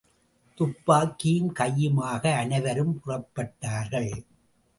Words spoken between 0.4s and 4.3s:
துப்பாக்கியும் கையுமாக அனைவரும் புறப்பட்டார்கள்.